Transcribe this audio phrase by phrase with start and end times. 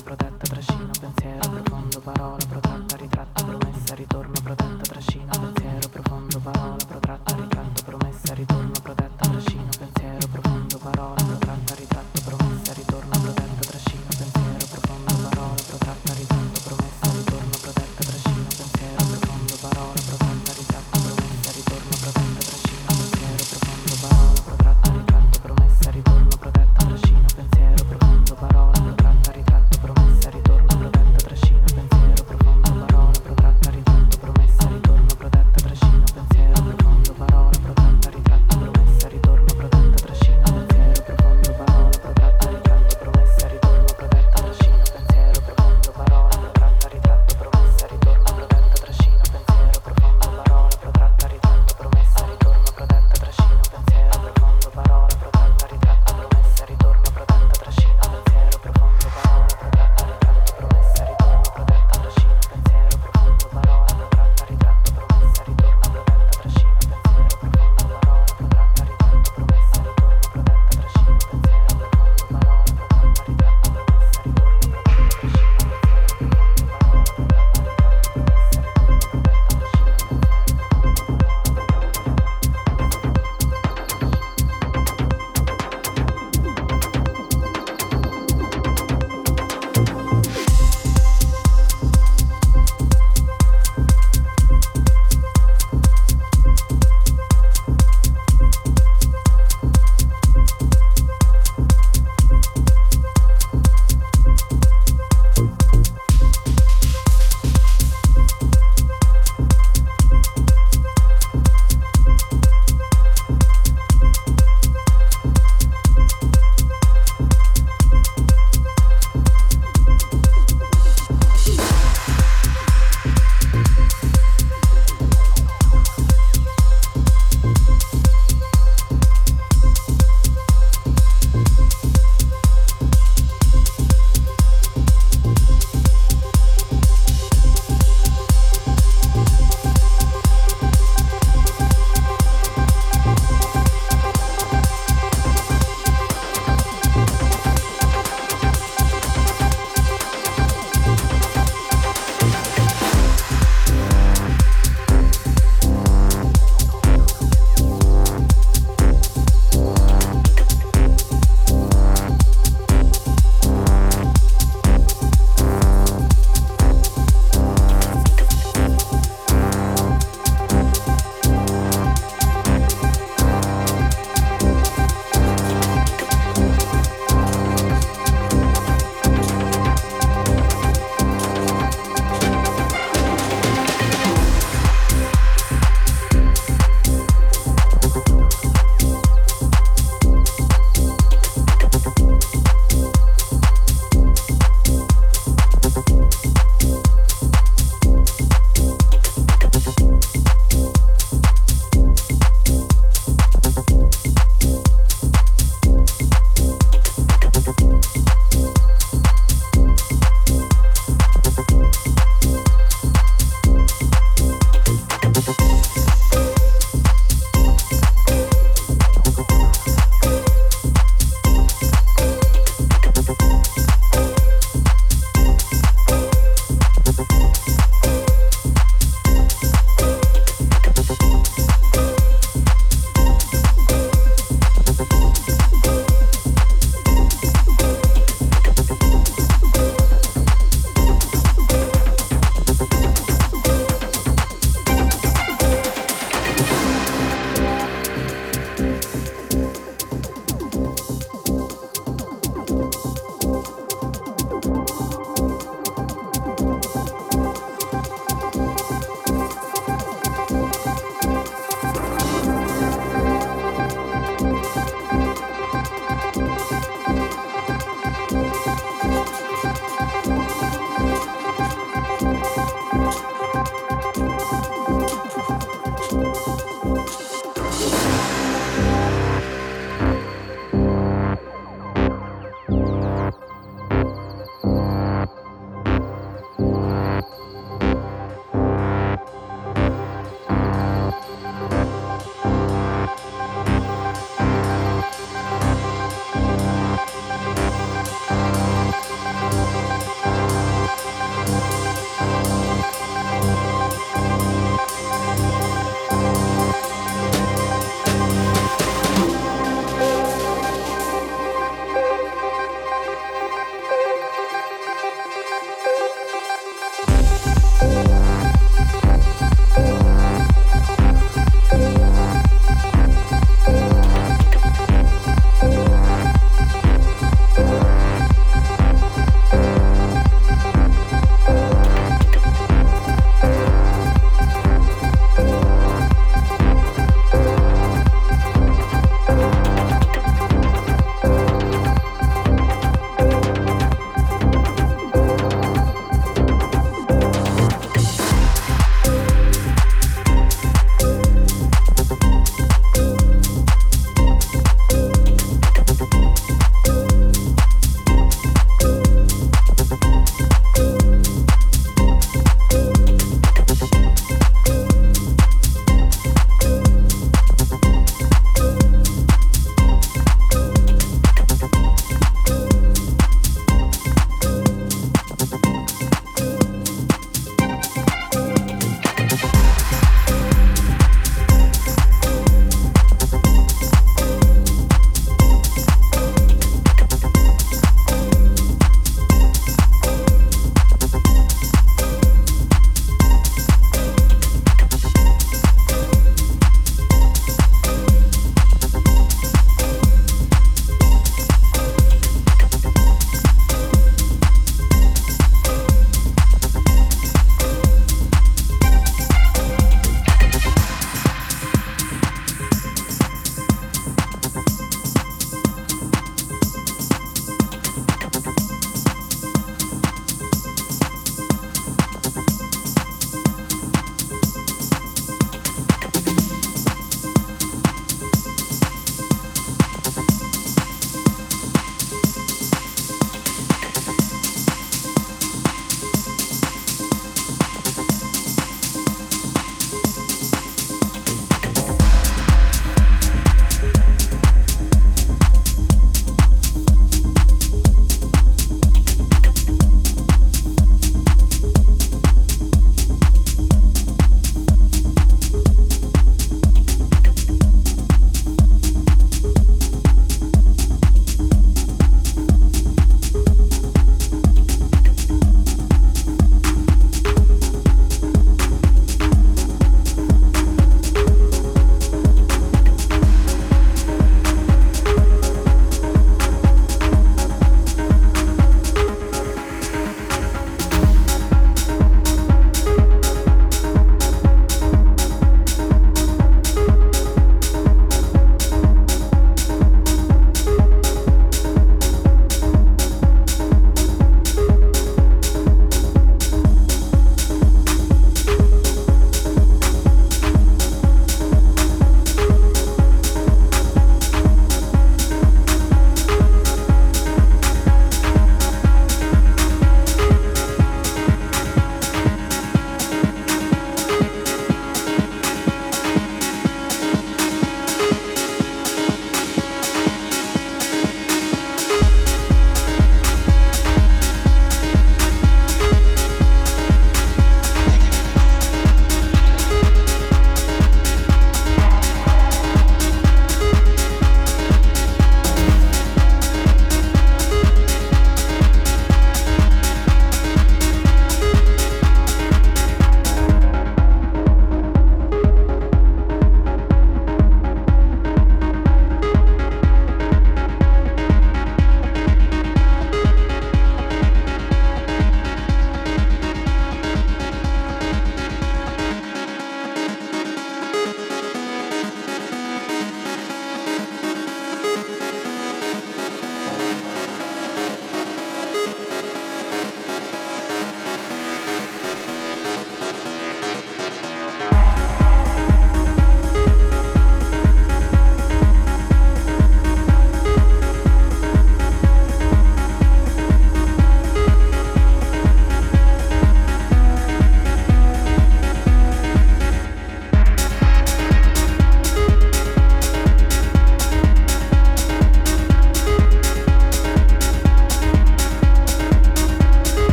[0.00, 1.71] protetta, trascino, pensiero